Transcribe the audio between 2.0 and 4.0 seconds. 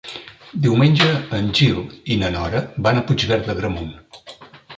i na Nora van a Puigverd d'Agramunt.